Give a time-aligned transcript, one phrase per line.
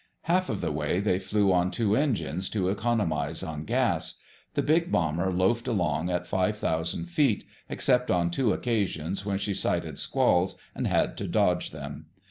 [0.23, 4.15] Half of the way they flew on two engines, to economize on gas.
[4.55, 9.53] The big bomber loafed along at five thousand feet, except on two occasions when she
[9.53, 12.07] sighted squalls and had to dodge them.